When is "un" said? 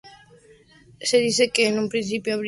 1.77-1.87